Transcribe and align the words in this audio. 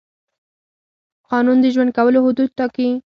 قانون 1.29 1.57
د 1.61 1.65
ژوند 1.73 1.91
کولو 1.97 2.19
حدود 2.25 2.49
ټاکي. 2.57 2.89